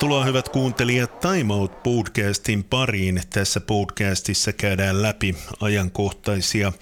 [0.00, 3.22] Tervetuloa hyvät kuuntelijat Time Out podcastin pariin.
[3.30, 6.72] Tässä podcastissa käydään läpi ajankohtaisia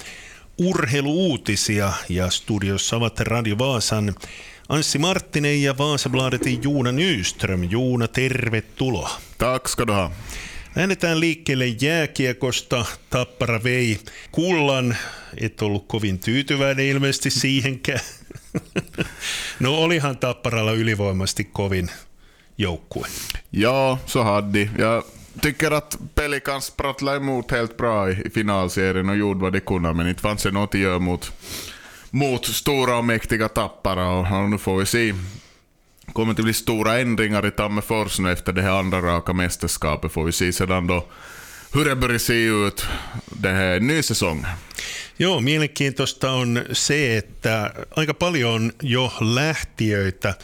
[0.59, 4.15] urheiluutisia ja studiossa ovat Radio Vaasan
[4.69, 7.65] Anssi Marttinen ja Vaasabladetin Juuna Nyström.
[7.65, 9.11] Juuna, tervetuloa.
[9.39, 10.11] Tack ska du ha.
[10.77, 12.85] Lähdetään liikkeelle jääkiekosta.
[13.11, 13.99] Tappara vei
[14.33, 14.97] kullan.
[15.41, 18.01] Et ollut kovin tyytyväinen ilmeisesti siihenkään.
[19.61, 21.91] No olihan Tapparalla ylivoimasti kovin
[22.59, 23.05] joukkue.
[23.51, 25.03] Ja, så hade Jag
[25.41, 30.09] tycker att Pelicans sprattlade emot helt bra i finalserien och gjorde vad de kunde, men
[30.09, 31.33] inte fanns det något att göra mot,
[32.11, 34.09] mot stora och mäktiga tappara.
[34.09, 35.15] Och, och nu får vi se.
[36.07, 40.13] Det kommer att bli stora ändringar i Tammerfors nu efter det här andra raka mästerskapet.
[40.13, 41.07] Får vi se sedan då
[41.75, 42.87] hur det börjar se ut
[43.27, 44.47] det här ny säsong.
[45.17, 50.35] Joo, mielenkiintoista on se, että aika paljon on jo lähtiöitä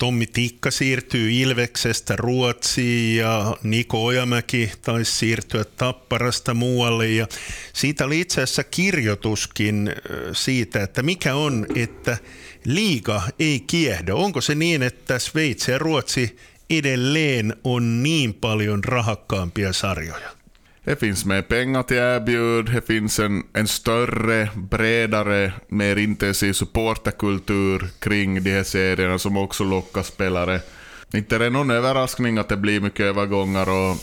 [0.00, 7.26] Tommi Tikka siirtyy Ilveksestä Ruotsiin ja Niko Ojamäki taisi siirtyä Tapparasta muualle ja
[7.72, 9.92] siitä oli itse asiassa kirjoituskin
[10.32, 12.18] siitä, että mikä on, että
[12.64, 14.16] liiga ei kiehdo.
[14.16, 16.36] Onko se niin, että Sveitsi ja Ruotsi
[16.70, 20.39] edelleen on niin paljon rahakkaampia sarjoja?
[20.84, 27.88] Det finns mer pengar till erbjud, det finns en, en större, bredare, mer intensiv supporterkultur
[27.98, 30.60] kring de här serierna som också lockar spelare.
[31.12, 33.96] Inte är det någon överraskning att det blir mycket övergångar och,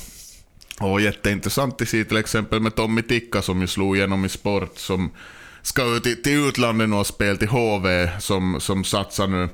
[0.79, 4.77] och jätteintressant att se till exempel med Tommy Tikka som ju slog igenom i sport
[4.77, 5.11] som
[5.61, 9.49] ska ut till, till utlandet och spela till HV som, som satsar nu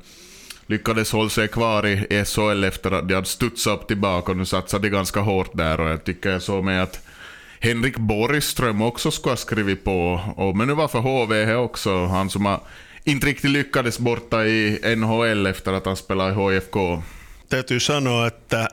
[0.66, 4.45] lyckades hålla sig kvar i SHL efter att de hade studsat upp tillbaka och nu
[4.45, 7.05] satsar de ganska hårt där och jag tycker jag såg med att
[7.64, 10.22] Henrik Borgström också skulle ha skrivit på.
[10.36, 12.59] Och, men nu var för HV också, han som har
[13.03, 17.03] inte riktigt lyckades borta i NHL efter att han spelade i HFK.
[17.53, 18.68] Täytyy sanoa, että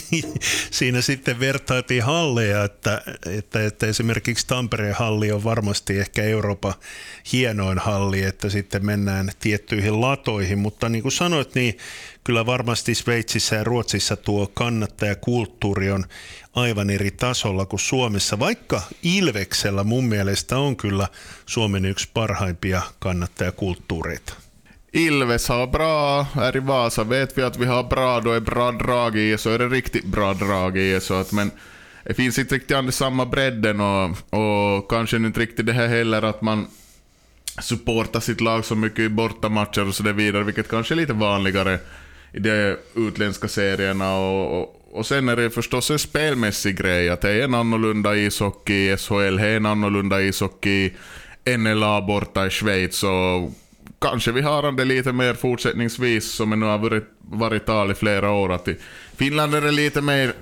[0.70, 6.74] siinä sitten vertaatiin halleja, että, että, että esimerkiksi Tampereen halli on varmasti ehkä Euroopan
[7.32, 11.78] hienoin halli, että sitten mennään tiettyihin latoihin, mutta niin kuin sanoit, niin
[12.24, 16.04] kyllä varmasti Sveitsissä ja Ruotsissa tuo kannattajakulttuuri on
[16.54, 21.08] aivan eri tasolla kuin Suomessa, vaikka Ilveksellä mun mielestä on kyllä
[21.46, 24.47] Suomen yksi parhaimpia kannattajakulttuureita.
[24.92, 28.72] Ilves har bra, här i Vasa vet vi att vi har bra, då är bra
[28.72, 31.50] drag i så är det riktigt bra drag i så att men
[32.04, 36.42] det finns inte riktigt samma bredden och, och kanske inte riktigt det här heller att
[36.42, 36.66] man
[37.60, 41.78] supportar sitt lag så mycket i bortamatcher och så vidare, vilket kanske är lite vanligare
[42.32, 44.16] i de utländska serierna.
[44.16, 48.16] Och, och, och sen är det förstås en spelmässig grej, att det är en annorlunda
[48.16, 50.92] ishockey i SHL, det är en annorlunda ishockey
[51.44, 53.02] i NLA borta i Schweiz.
[53.02, 53.52] Och
[54.00, 57.94] kanske vi har det lite mer fortsättningsvis, som det nu har varit, varit tal i
[57.94, 58.76] flera år, att i
[59.16, 60.32] Finland är det lite mer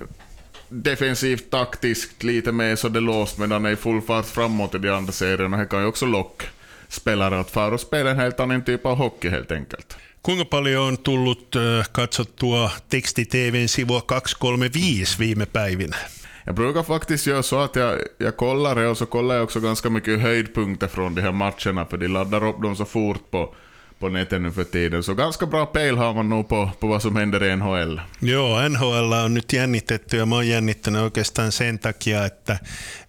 [0.69, 4.89] defensivt, taktiskt, lite mer så det låst, medan det är full fart framåt i de
[4.89, 5.57] andra serierna.
[5.57, 6.45] Det kan ju också locka
[6.87, 9.97] spelare att fara och spela en helt annan typ av hockey helt enkelt.
[10.23, 11.55] Kuinka paljon on tullut
[11.91, 15.95] katsottua teksti-TVn sivua 235 viime päivinä?
[16.47, 19.59] Jag brukar faktiskt göra så att jag, jag kollar det och så kollar jag också
[19.59, 23.55] ganska mycket höjdpunkter från de här matcherna för de laddar upp dem så fort på,
[23.99, 25.03] på nätet nu för tiden.
[25.03, 27.99] Så ganska bra pejl har man nog på, på vad som händer i NHL.
[28.19, 32.59] Joo, NHL on nyt jännitetty ja mä oon jännittänyt oikeastaan sen takia, että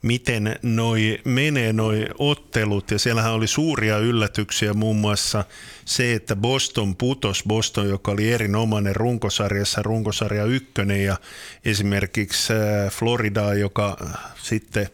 [0.02, 5.44] miten noi menee noi ottelut ja siellähän oli suuria yllätyksiä muun muassa
[5.84, 11.16] se, että Boston putos, Boston joka oli erinomainen runkosarjassa, runkosarja ykkönen ja
[11.64, 13.96] esimerkiksi äh, Florida, joka
[14.42, 14.88] sitten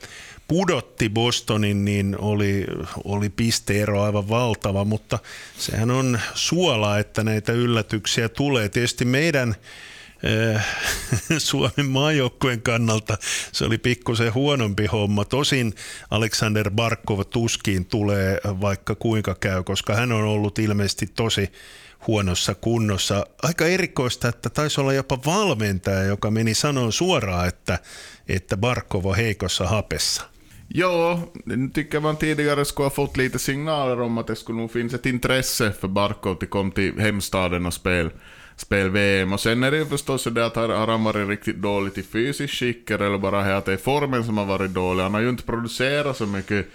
[0.49, 2.66] pudotti Bostonin, niin oli,
[3.05, 5.19] oli pisteero aivan valtava, mutta
[5.59, 8.69] sehän on suola, että näitä yllätyksiä tulee.
[8.69, 9.54] Tietysti meidän
[10.54, 10.66] äh,
[11.38, 13.19] Suomen maajoukkueen kannalta
[13.53, 15.24] se oli pikkusen huonompi homma.
[15.24, 15.74] Tosin
[16.10, 21.53] Alexander Barkov tuskin tulee vaikka kuinka käy, koska hän on ollut ilmeisesti tosi
[22.07, 23.27] huonossa kunnossa.
[23.42, 27.78] Aika erikoista, että taisi olla jopa valmentaja, joka meni sanoa suoraan, että,
[28.28, 30.34] että Barkov on heikossa hapessa.
[30.76, 34.71] Ja, nu tycker man tidigare skulle ha fått lite signaler om att det skulle nog
[34.71, 38.10] finnas ett intresse för Barkov att komma till hemstaden och spela
[38.56, 39.32] spel VM.
[39.32, 42.03] Och sen är det ju förstås så det att har han varit riktigt dåligt i
[42.03, 45.03] fysiskt skick eller bara att det är formen som har varit dålig.
[45.03, 46.66] Han har ju inte producerat så mycket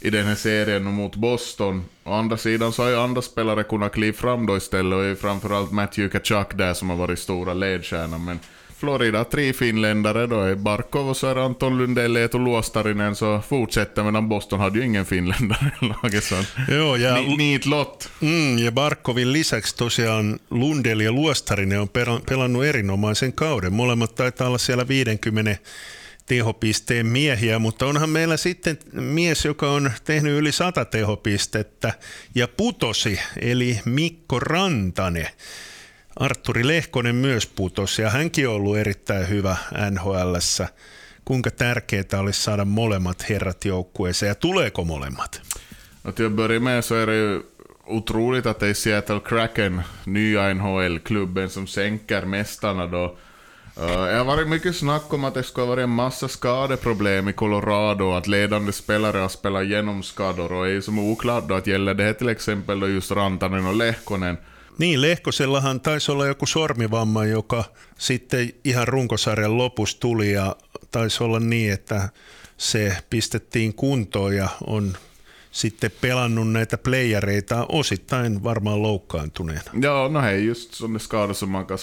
[0.00, 1.84] i den här serien mot Boston.
[2.04, 5.14] Å andra sidan så har ju andra spelare kunnat kliva fram då istället och är
[5.14, 8.24] framförallt Matthew Kachak där som har varit stora ledstjärnan.
[8.24, 8.38] Men
[8.82, 14.02] Florida tre finländare då är Barkov och så är Anton Lundell, Eetu Luostarinen så fortsätter
[14.02, 16.34] medan Boston hade ju ingen finländare i laget så
[16.68, 18.08] Joo, ja, ni, niit lott.
[18.20, 23.72] mm, ja Barkovin lisäksi tosiaan Lundell ja Luostarinen on pela- pelannut erinomaisen kauden.
[23.72, 25.56] Molemmat taitaa olla siellä 50
[26.26, 31.92] tehopisteen miehiä, mutta onhan meillä sitten mies, joka on tehnyt yli 100 tehopistettä
[32.34, 35.28] ja putosi, eli Mikko Rantanen.
[36.16, 39.56] Arturi Lehkonen myös putosi ja hänkin on ollut erittäin hyvä
[39.90, 40.68] NHLssä.
[41.24, 45.42] Kuinka tärkeää olisi saada molemmat herrat joukkueeseen ja tuleeko molemmat?
[46.04, 47.42] Och till att börja med så är det ju
[47.86, 53.16] otroligt att det är Seattle Kraken, nya NHL-klubben, som sänker mästarna då.
[53.80, 57.32] Uh, det har varit mycket snack om att det ha varit en massa skadeproblem i
[57.32, 61.94] Colorado, att ledande spelare har spelat genom skador och är som oklart då att gäller
[61.94, 64.36] det här till exempel då just Rantanen och Lehkonen.
[64.78, 67.64] Niin, Lehkosellahan taisi olla joku sormivamma, joka
[67.98, 70.56] sitten ihan runkosarjan lopussa tuli ja
[70.90, 72.08] taisi olla niin, että
[72.56, 74.96] se pistettiin kuntoon ja on
[75.50, 79.70] sitten pelannut näitä playereita osittain varmaan loukkaantuneena.
[79.82, 81.78] Ja, no är just sådana skador som man kan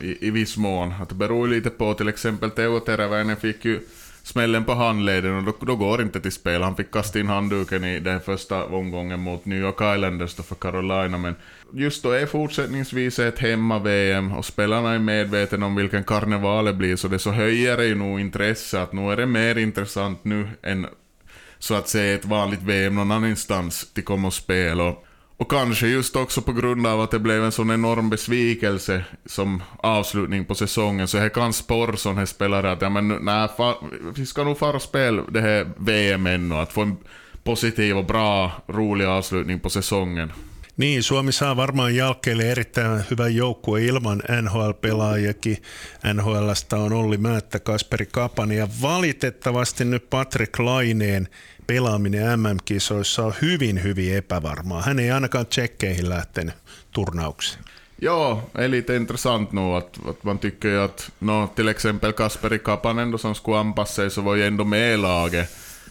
[0.00, 0.94] i, i viss mån.
[1.00, 3.80] Att beror lite på, till exempel Teo Teräväinen fick ju
[4.22, 6.62] smällen på handleden och då, då går inte till spel.
[6.62, 10.54] Han fick kasta in handduken i den första omgången mot New York Islanders då för
[10.54, 11.34] Carolina, men
[11.72, 16.96] just då är fortsättningsvis ett hemma-VM och spelarna är medvetna om vilken karneval det blir,
[16.96, 20.48] så det så höjer det ju nog intresse att nu är det mer intressant nu
[20.62, 20.86] än
[21.58, 24.84] så att säga ett vanligt VM någon annanstans till komma och spela.
[24.84, 25.06] Och,
[25.40, 29.62] och kanske just också på grund av att det blev en sån enorm besvikelse som
[29.76, 33.74] avslutning på säsongen, så här kan sporra sån här spelare att ja, men, nej, fa,
[34.16, 36.96] vi ska nog fara och spela det här VM ännu, att få en
[37.44, 40.32] positiv och bra, rolig avslutning på säsongen.
[40.76, 45.56] Niin, Suomi saa varmaan jalkeille erittäin hyvän joukkueen ilman NHL-pelaajakin.
[46.14, 51.28] NHLstä on Olli Määttä, Kasperi Kapani ja valitettavasti nyt Patrick Laineen
[51.70, 54.82] pelaaminen MM-kisoissa on hyvin, hyvin epävarmaa.
[54.82, 56.54] Hän ei ainakaan tsekkeihin lähtenyt
[56.92, 57.64] turnaukseen.
[58.02, 62.58] Ja, är lite intressant nu att, att man tycker ju att no, till exempel Kasperi
[62.58, 65.50] Kapanen då som skulle anpassa sig så var ju ändå med i laget.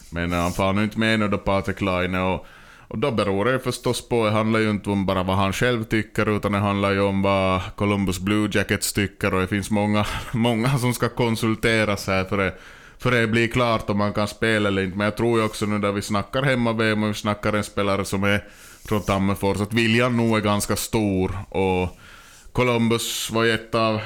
[0.10, 2.46] Men han får nu inte med nu då Patrik Laine och,
[2.88, 5.84] och då beror det förstås på, det handlar ju inte om bara vad han själv
[5.84, 10.06] tycker utan det handlar ju om vad Columbus Blue Jackets tycker och det finns många,
[10.32, 12.54] många som ska konsulteras här för det,
[13.00, 14.98] för det blir klart om man kan spela eller inte.
[14.98, 18.06] Men jag tror ju också nu när vi snackar hemma-VM och vi snackar en spelare
[18.06, 18.44] som är
[18.86, 21.98] från Tammerfors, att viljan nog är ganska stor och
[22.52, 24.02] Columbus var ju ett av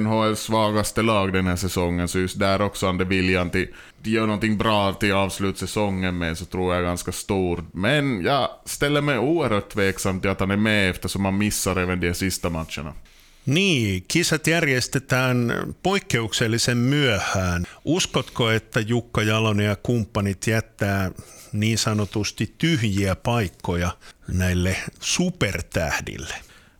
[0.00, 3.68] NHLs svagaste lag den här säsongen, så just där också hade viljan till
[4.00, 7.64] att göra någonting bra till avslutsäsongen med, så tror jag är ganska stor.
[7.72, 12.00] Men jag ställer mig oerhört tveksam till att han är med eftersom han missar även
[12.00, 12.92] de sista matcherna.
[13.48, 15.52] Niin, kisat järjestetään
[15.82, 17.64] poikkeuksellisen myöhään.
[17.84, 21.10] Uskotko, että Jukka Jalonen ja kumppanit jättää
[21.52, 23.90] niin sanotusti tyhjiä paikkoja
[24.32, 26.34] näille supertähdille?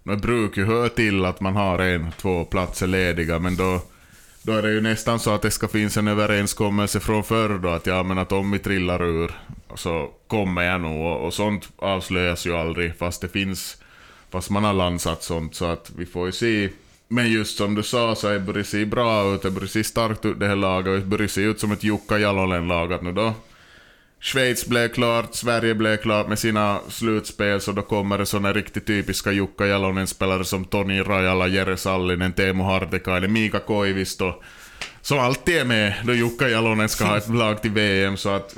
[0.06, 3.82] Det brukar ju höra till att man har en, två platser lediga, men då,
[4.46, 7.68] då är det ju nästan så att det ska finnas en överenskommelse från förr då,
[7.68, 9.30] att ja men att om vi trillar ur
[9.74, 13.76] så kommer jag nog, och, och sånt avslöjas ju aldrig, fast det finns,
[14.30, 16.68] fast man har lansat sånt, så att vi får ju se.
[17.08, 20.24] Men just som du sa så är börjar se bra ut, det börjar se starkt
[20.24, 23.12] ut det här laget, och det börjar se ut som ett Jukka Jalonen-lag, att nu
[23.12, 23.34] då
[24.20, 28.86] Schweiz blev klart, Sverige blev klart med sina slutspel, så då kommer det såna riktigt
[28.86, 34.42] typiska Jukka Jalonen-spelare som Toni Rajala, Jere Sallinen, Teemu Hartikainen, Mika Koivisto,
[35.02, 38.56] som alltid är med då Jukka Jalonen ska ha ett lag till VM, så att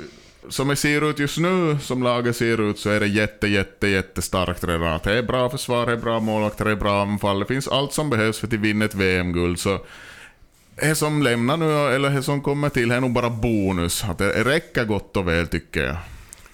[0.49, 3.87] som det ser ut just nu, som laget ser ut, så är det jätte, jätte,
[3.87, 4.93] jättestarkt redan.
[4.93, 7.67] Att det är bra försvar, det är bra målvakter, det är bra anfall, det finns
[7.67, 9.79] allt som behövs för att vinna ett VM-guld, så
[10.75, 14.03] det som lämnar nu, eller det som kommer till, är nog bara bonus.
[14.03, 15.97] Att det räcker gott och väl tycker jag.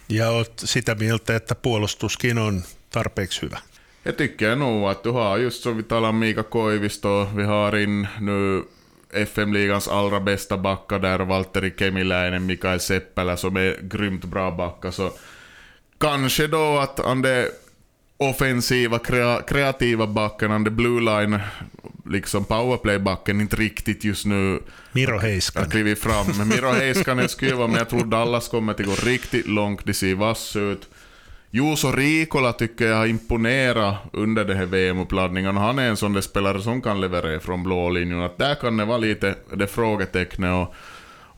[0.09, 3.59] Ja oot sitä mieltä, että puolustuskin on tarpeeksi hyvä.
[4.05, 7.75] Jag tycker nog att du har just som vi talar om Mika Koivisto, vi har
[7.75, 8.63] in nu
[9.13, 15.11] FM-ligans allra bästa backar där, Valtteri Kemiläinen, Mikael Seppälä som är grymt bra backar, så
[15.97, 17.51] kanske då att han det
[18.17, 21.39] offensiva, krea, kreativa backen, han det blue line,
[22.05, 24.59] liksom powerplay-backen, inte riktigt just nu
[24.91, 25.69] Miro Heiskanen.
[25.69, 26.47] klivit fram.
[26.49, 30.15] Miro Heiskanen skulle vara, men jag tror Dallas kommer att gå riktigt långt, de ser
[30.15, 30.89] vass ut.
[31.51, 35.57] Juuso Riikola tycker jag har imponerat under det här VM-uppladdningen.
[35.57, 38.21] Han är en sån där spelare som kan leverera från blå linjen.
[38.21, 40.53] Att där kan det vara lite det frågetecknet.
[40.53, 40.73] Och,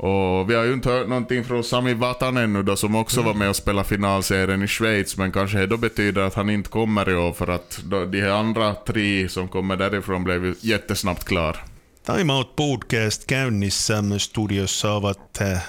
[0.09, 3.33] och vi har ju inte hört någonting från Sami Vatanen nu då, som också var
[3.33, 7.09] med och spelade finalserien i Schweiz, men kanske det då betyder att han inte kommer
[7.09, 11.25] i år, för att då, de här andra tre som kommer därifrån blev ju jättesnabbt
[11.25, 11.57] klar.
[12.05, 14.19] Time Out Podcast käynnissä.
[14.19, 15.59] Studiossa ovat eh,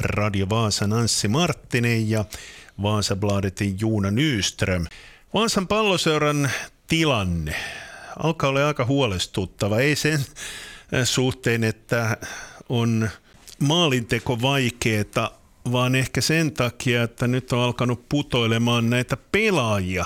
[0.00, 2.24] Radio Vaasan Anssi Marttinen ja
[2.82, 4.86] Vaasabladetin Juuna Nyström.
[5.34, 6.50] Vaasan palloseuran
[6.86, 7.54] tilanne
[8.18, 9.78] alkaa olla aika huolestuttava.
[9.78, 10.20] Ei sen
[11.04, 12.16] suhteen, että
[12.68, 13.10] on
[13.58, 15.30] maalinteko vaikeeta,
[15.72, 20.04] vaan ehkä sen takia, että nyt on alkanut putoilemaan näitä pelaajia.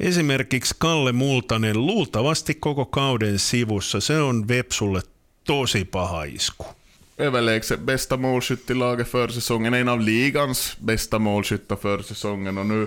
[0.00, 4.00] Esimerkiksi Kalle Multanen luultavasti koko kauden sivussa.
[4.00, 5.02] Se on Vepsulle
[5.44, 6.66] tosi paha isku.
[7.16, 12.66] Överlägset bästa målskytt i laget för säsongen, en av ligans bästa målskyttar för säsongen och
[12.66, 12.86] nu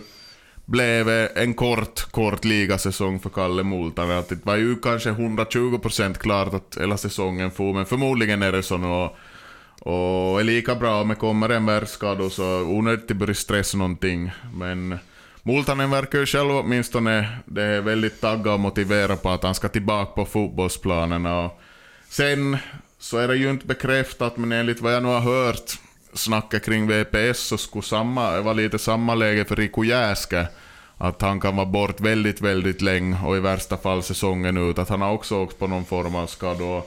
[0.66, 4.24] blev en kort, kort ligasäsong för Kalle Multanen.
[4.30, 8.78] det var ju kanske 120% klart att hela säsongen får, men förmodligen är det så
[8.78, 8.88] nu.
[8.88, 14.32] Och, är lika bra om det kommer en världskada så onödigt att börja stressa någonting.
[14.54, 15.00] Men
[15.44, 19.68] Multanen verkar ju själv åtminstone det är väldigt taggad och motiverad på att han ska
[19.70, 21.26] tillbaka på fotbollsplanen.
[21.26, 21.62] Och
[22.10, 22.58] sen
[23.00, 25.80] så är det ju inte bekräftat, men enligt vad jag nu har hört
[26.14, 30.48] snacket kring VPS så skulle samma, vara lite samma läge för Riku Jäske.
[30.98, 34.80] Att han kan vara bort väldigt, väldigt länge och i värsta fall säsongen ut.
[34.80, 36.82] Att han har också åkt på någon form av skada.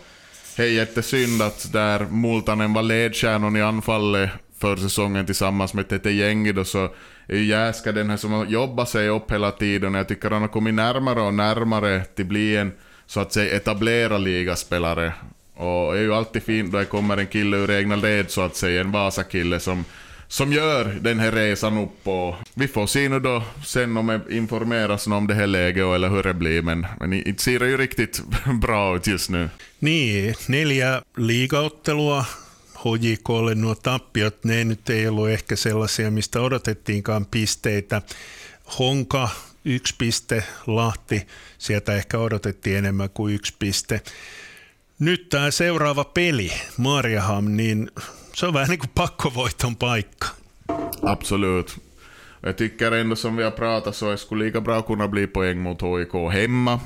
[0.56, 6.10] Det är jättesynd att där Multanen var ledstjärnan i anfallet för säsongen tillsammans med Tete
[6.10, 6.84] Gängi då så
[7.26, 10.30] är ju Jäska den här som har jobbat sig upp hela tiden och jag tycker
[10.30, 12.72] han har kommit närmare och närmare till bli en
[13.06, 15.12] så att säga etablerad ligaspelare.
[15.60, 18.40] Och det är ju alltid fint då det kommer en kille ur egna led så
[18.40, 19.84] att säga, en Vasa-kille som
[20.28, 24.36] som gör den här resan upp och vi får se nu då sen om det
[24.36, 28.22] informeras om det här läget eller hur det blir men, men det ser ju riktigt
[28.60, 29.48] bra ut just nu.
[29.80, 32.24] Niin, neljä liigaottelua
[32.84, 38.02] HJKlle nuo tappiot, ne nyt ei ollut ehkä sellaisia, mistä odotettiinkaan pisteitä.
[38.78, 39.28] Honka
[39.64, 41.26] yksi piste, Lahti,
[41.58, 44.00] sieltä ehkä odotettiin enemmän kuin yksi piste.
[45.00, 47.90] Nyt tämä seuraava peli, Mariaham, niin
[48.34, 50.26] se on vähän niin kuin pakkovoiton paikka.
[51.02, 51.78] Absolut.
[52.42, 55.82] Jag tycker ändå som vi har pratat så skulle lika bra kunna bli poäng mot
[55.82, 56.80] HIK hemma.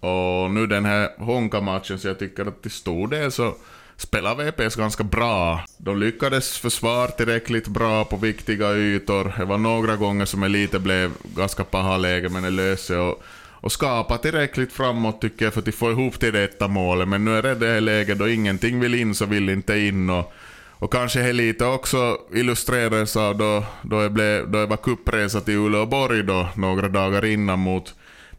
[0.00, 3.56] Och nu den här Honka-matchen så jag tycker att till stor del så
[3.96, 5.64] spelar VPS ganska bra.
[5.78, 9.34] De lyckades försvara tillräckligt bra på viktiga ytor.
[9.38, 13.22] Det var några gånger som lite blev ganska paha läge men det löste och,
[13.60, 17.08] och skapa tillräckligt framåt tycker jag för att få ihop till detta målet.
[17.08, 20.10] Men nu är det det här läget då ingenting vill in så vill inte in.
[20.10, 20.32] Och,
[20.70, 25.40] och kanske här lite också illustrerades av då, då, jag blev, då jag var kuppresa
[25.40, 27.94] till Uleåborg då, några dagar innan mot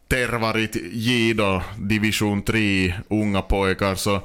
[0.08, 3.96] Tervarit J då, division 3, unga pojkar.
[3.96, 4.22] Så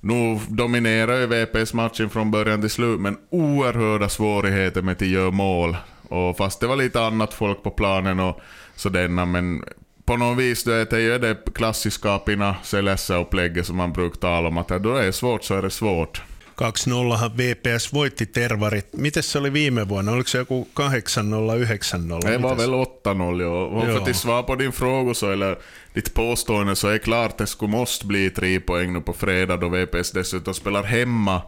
[0.00, 5.30] nu dominerar ju VPS matchen från början till slut, men oerhörda svårigheter med att göra
[5.30, 5.76] mål.
[6.08, 8.40] Och fast det var lite annat folk på planen och
[8.76, 9.64] sådana, men
[10.08, 14.58] på något vis då är det ju det klassiskapina Celessa-upplägget som man brukar tala om,
[14.58, 16.22] att då det är svårt så är det svårt.
[16.56, 18.92] 2-0 VPS voitti Tervarit.
[18.92, 20.12] Miten se oli viime vuonna?
[20.12, 22.20] Oliko se joku 8-0, 9-0?
[22.20, 23.64] Det var väl 8-0, ja.
[23.64, 25.58] Och för att svara på din fråga så, eller
[25.94, 29.12] ditt påstående så är det klart att det skulle måste bli tre poäng nu på
[29.12, 31.42] fredag då VPS dessutom spelar hemma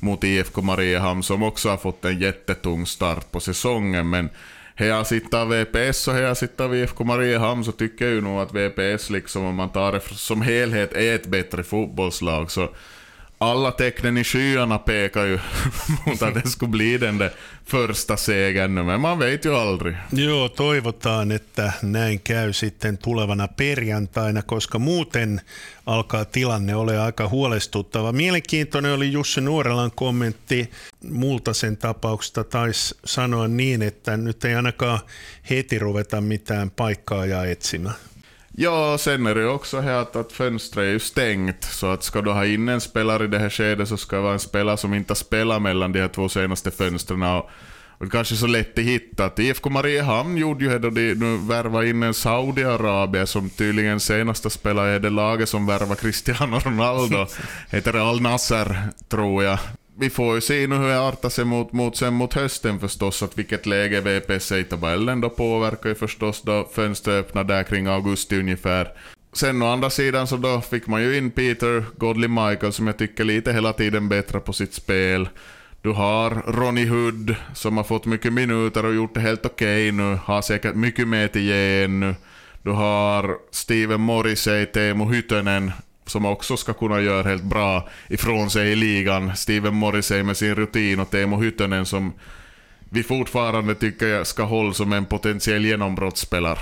[0.00, 4.10] mot IFK Mariehamn som också har fått en jättetung start på säsongen.
[4.10, 4.30] Men
[4.74, 8.40] här jag sitter VPS och här jag sitter IFK Mariehamn så tycker jag ju nog
[8.40, 12.50] att VPS liksom om man tar det som helhet är ett bättre fotbollslag.
[12.50, 12.68] Så
[13.38, 15.38] alla tecknen i skyarna pekar ju
[16.06, 17.32] mot att det skulle bli den där
[17.64, 19.96] första segern, men man vet ju aldrig.
[20.10, 25.40] Joo, toivotaan, että näin käy sitten tulevana perjantaina, koska muuten
[25.86, 28.12] alkaa tilanne ole aika huolestuttava.
[28.12, 30.70] Mielenkiintoinen oli Jussi Nuorelan kommentti
[31.10, 34.98] Multasen tapauksesta, taisi sanoa niin, että nyt ei ainakaan
[35.50, 37.96] heti ruveta mitään paikkaa ja etsimään.
[38.56, 42.20] Ja, sen är det också här att, att fönstret är ju stängt, så att ska
[42.20, 44.76] du ha in en spelare i det här skedet så ska det vara en spelare
[44.76, 47.22] som inte spelar mellan de här två senaste fönstren.
[47.22, 47.50] Och,
[47.98, 49.24] och kanske så lätt att hitta.
[49.24, 54.50] Att IFK Mariehamn gjorde ju då de nu värvade in en Saudiarabien som tydligen senaste
[54.50, 57.26] spelare i det laget som värvade Cristiano Ronaldo.
[57.70, 59.58] Heter Al Nasser, tror jag
[59.98, 63.22] vi får ju se nu hur det artar sig mot, mot, sen mot hösten förstås,
[63.22, 67.62] att vilket läge VPC är i tabellen då påverkar ju förstås då fönstret öppnar där
[67.62, 68.88] kring augusti ungefär.
[69.32, 72.98] Sen å andra sidan så då fick man ju in Peter Godley Michael som jag
[72.98, 75.28] tycker lite hela tiden bättre på sitt spel.
[75.82, 79.92] Du har Ronny Hood som har fått mycket minuter och gjort det helt okej okay
[79.92, 82.14] nu, har säkert mycket mer till ge ännu.
[82.62, 85.72] Du har Steven Morrissey, Teemu Hytönen
[86.06, 89.36] som också ska kunna göra helt bra ifrån sig i ligan.
[89.36, 92.12] Steven Morrissey med sin rutin och Teemu Hyttönen som
[92.90, 96.60] vi fortfarande tycker jag ska hålla som en potentiell genombrottsspelare.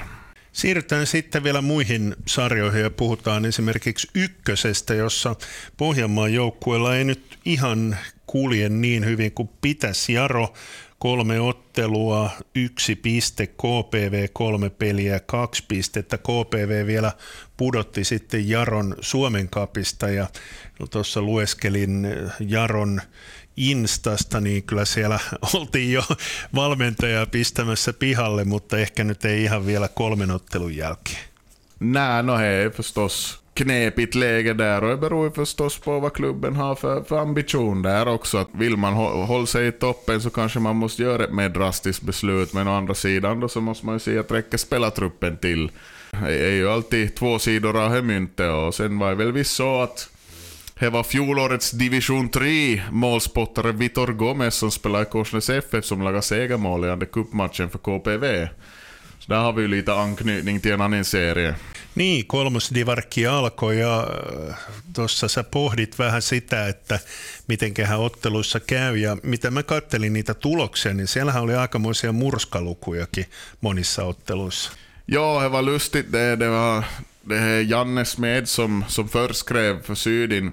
[0.52, 5.36] Siirrytään sitten vielä muihin sarjoihin ja puhutaan esimerkiksi ykkösestä, jossa
[5.76, 7.96] Pohjanmaan joukkueella ei nyt ihan
[8.26, 10.12] kulje niin hyvin kuin pitäisi.
[10.12, 10.54] Jaro
[11.02, 16.18] kolme ottelua, yksi piste, KPV kolme peliä, kaksi pistettä.
[16.18, 17.12] KPV vielä
[17.56, 20.26] pudotti sitten Jaron Suomen kapista ja
[20.90, 22.06] tuossa lueskelin
[22.40, 23.00] Jaron
[23.56, 25.18] Instasta, niin kyllä siellä
[25.54, 26.02] oltiin jo
[26.54, 31.24] valmentajaa pistämässä pihalle, mutta ehkä nyt ei ihan vielä kolmen ottelun jälkeen.
[31.80, 36.56] Nej, no hej förstås knepigt läge där och det beror ju förstås på vad klubben
[36.56, 38.38] har för, för ambition där också.
[38.38, 42.02] Att vill man hålla sig i toppen så kanske man måste göra ett mer drastiskt
[42.02, 45.70] beslut, men å andra sidan då så måste man ju se att räcker spelartruppen till.
[46.10, 49.82] Det är ju alltid två sidor av myntet och sen var det väl visst så
[49.82, 50.08] att
[50.78, 56.22] det var fjolårets division 3 målspottare Vitor Gomez som spelade i Korsnäs FF som lagade
[56.22, 58.48] segermål i andra cupmatchen för KPV.
[59.22, 61.54] Så där har vi ju lite anknytning till en annan serie.
[61.94, 64.06] Niin, kolmosdivarkki alkoi ja
[64.48, 64.56] äh,
[64.92, 66.98] tuossa sä pohdit vähän sitä, että
[67.48, 73.26] mitenköhän otteluissa käy ja mitä mä kattelin niitä tuloksia, niin siellähän oli aikamoisia murskalukujakin
[73.60, 74.72] monissa otteluissa.
[75.08, 76.12] Joo, det var lustigt.
[76.12, 76.82] Det, det var
[77.28, 80.52] det Janne Smed som, som först skrev för Sydin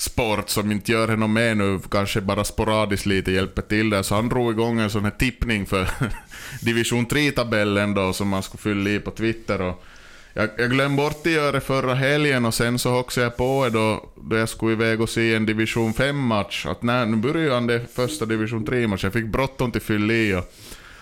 [0.00, 4.02] Sport som inte gör honom med nu, kanske bara sporadiskt lite hjälper till där.
[4.02, 5.88] Så han drog igång en sån här tippning för
[6.62, 9.60] division 3-tabellen då som man skulle fylla i på Twitter.
[9.60, 9.84] Och
[10.34, 13.64] jag, jag glömde bort att göra det förra helgen och sen så hoxade jag på
[13.64, 16.66] det då, då jag skulle iväg och se en division 5-match.
[16.66, 20.34] Att när, nu börjar han det första division 3-matchen, jag fick bråttom till fylla i.
[20.34, 20.44] Och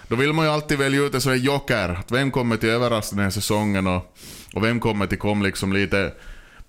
[0.09, 1.89] då vill man ju alltid välja ut en sån här joker.
[1.89, 4.17] Att vem kommer till överraskning den här säsongen och,
[4.55, 6.13] och vem kommer till kom liksom lite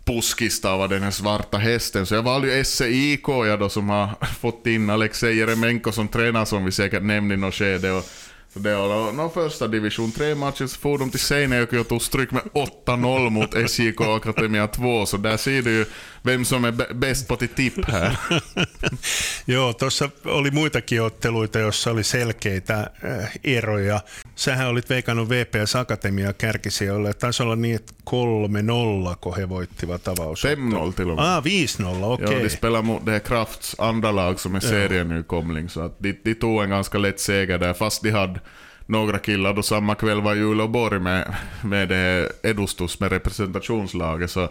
[0.06, 2.06] puskista av den här svarta hästen.
[2.06, 6.46] Så jag valde ju SEIK jag då som har fått in Alexej Jeremenko som tränare
[6.46, 7.91] som vi säkert nämnde i något skede.
[7.91, 8.06] Och
[8.53, 12.32] så det var no, första division 3-matchen så for de till Seinäjoki och tog stryk
[12.32, 12.44] med
[12.86, 15.86] 8-0 mot SJK Akademia 2, så där ser du ju
[16.22, 18.18] vem som är bäst på till tipp här.
[19.46, 24.01] Joo, tuossa oli muitakin otteluita, joissa oli selkeitä äh, eroja.
[24.35, 27.14] Sähän olit veikannut VPS Akatemia kärkisijoille.
[27.14, 30.45] Taisi olla niin, että 3-0, kun he voittivat avaus.
[30.45, 31.25] 5-0 till och med.
[31.25, 32.25] Ah, 5-0, okej.
[32.25, 32.37] Okay.
[32.37, 36.35] Ja, de spelar mot det Krafts andra lag som är serienykomling, så att de, de
[36.35, 38.39] tog en ganska lätt seger där, fast de hade
[38.89, 44.31] några killar då samma kväll var i Uleåborg med, med det Edustus, med representationslaget.
[44.31, 44.50] Så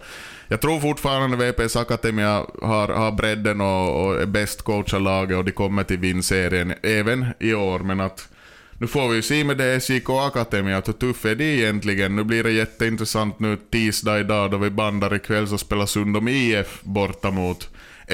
[0.49, 5.45] jag tror fortfarande VPS Akademia har, har bredden och, och är bäst coachade laget och
[5.45, 7.79] de kommer till vinserien även i år.
[7.79, 8.29] Men att
[8.79, 12.17] nu får vi ju se med det SJK Akademia, hur tuff är de egentligen?
[12.17, 16.81] Nu blir det jätteintressant nu tisdag idag då vi bandar ikväll så spelar Sundom IF
[16.83, 17.69] borta mot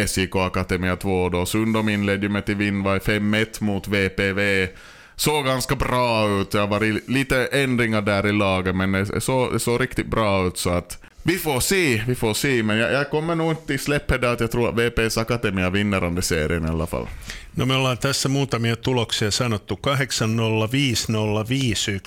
[0.06, 1.46] SJK Akademia 2 då.
[1.46, 4.68] Sundom inledde ju med till vinn var 5-1 mot VPV
[5.16, 6.50] såg ganska bra ut.
[6.50, 10.46] Det har varit lite ändringar där i laget, men det såg, det såg riktigt bra
[10.46, 10.58] ut.
[10.58, 14.18] så att vi får se, vi får se, men jag, jag kommer nog inte släppa
[14.18, 17.06] det att jag tror att VPS Akatemia vinner den serien i alla fall.
[17.54, 19.80] No me ollaan tässä muutamia tuloksia sanottu, 8-0, 5-0,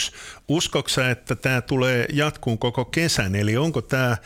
[0.10, 0.14] 5-1.
[0.48, 4.18] Uskoksa, että tämä tulee jatkuun koko kesän, eli onko tämä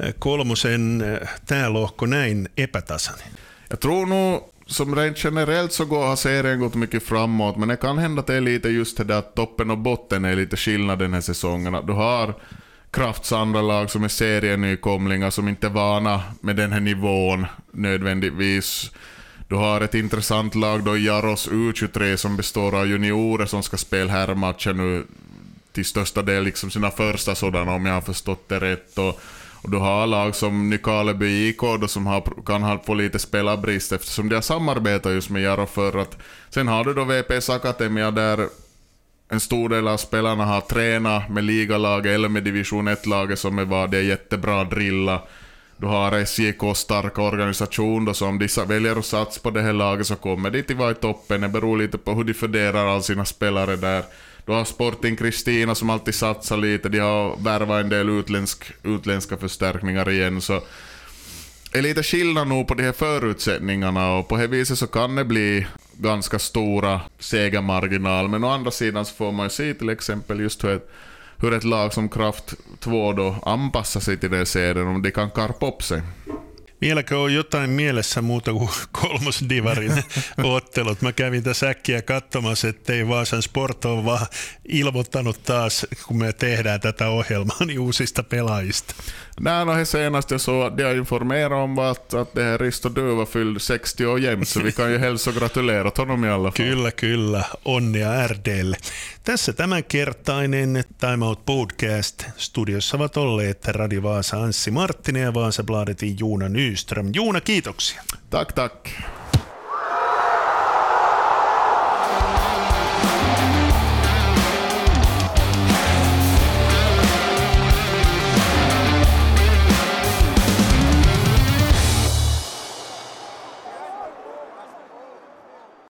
[0.00, 3.28] eh, kolmosen eh, tämä lohko näin epätasainen?
[3.70, 7.76] Jag tror nog som rent generellt så går, har serien gått mycket framåt, men det
[7.76, 10.56] kan hända att det är lite just det där att toppen och botten är lite
[10.56, 11.74] skillnad den här säsongen.
[11.74, 12.34] Att du har
[12.90, 18.90] Krafts andra lag som är serienykomlingar som inte är vana med den här nivån nödvändigtvis.
[19.48, 24.12] Du har ett intressant lag då Jaros U23 som består av juniorer som ska spela
[24.12, 25.06] herrmatcher nu
[25.72, 28.98] till största del liksom sina första sådana om jag har förstått det rätt.
[28.98, 29.20] Och
[29.66, 34.28] och du har lag som Nykarleby IK då som har, kan få lite spelarbrist eftersom
[34.28, 35.98] de har samarbetat just med Jaro förr.
[35.98, 36.16] Att,
[36.50, 38.48] sen har du då VPS Akademia där
[39.28, 43.64] en stor del av spelarna har tränat med ligalaget eller med division 1-laget som är
[43.64, 45.22] vad det är jättebra drilla.
[45.76, 49.72] Du har SJK stark organisation då, så om de väljer att satsa på det här
[49.72, 51.40] laget så kommer de till vara i toppen.
[51.40, 54.02] Det beror lite på hur de fördelar alla sina spelare där.
[54.44, 59.36] Du har Sporting Kristina som alltid satsar lite, de har värvat en del utländsk, utländska
[59.36, 60.40] förstärkningar igen.
[60.40, 60.62] Så
[61.72, 65.16] det är lite skillnad nog på de här förutsättningarna och på det viset så kan
[65.16, 65.66] det bli
[65.98, 68.28] ganska stora segermarginal.
[68.28, 70.90] Men å andra sidan så får man ju se till exempel just hur ett,
[71.36, 75.30] hur ett lag som Kraft 2 då anpassar sig till den serien, om de kan
[75.30, 76.02] karpa upp sig.
[76.80, 80.04] Vieläkö on jotain mielessä muuta kuin kolmosdivarin
[80.42, 81.02] ottelut?
[81.02, 84.26] Mä kävin tässä äkkiä katsomassa, ettei Vaasan Sport ole vaan
[84.68, 88.94] ilmoittanut taas, kun me tehdään tätä ohjelmaa, niin uusista pelaajista.
[89.40, 93.60] Nej, no, senaste så de har informerat om att, att det här Risto Duva fyllde
[93.60, 96.68] 60 år jämt, så vi kan ju hälsa gratulera honom i alla fall.
[96.68, 97.44] Kyllä, kyllä.
[97.64, 98.76] Onnea RDlle.
[99.24, 102.24] Tässä tämänkertainen Time Out Podcast.
[102.36, 107.10] Studiossa ovat olleet Radio Vaasa Anssi Marttinen ja Vaasa Bladetin Juuna Nyström.
[107.14, 108.02] Juuna, kiitoksia.
[108.30, 108.88] Tack, tack.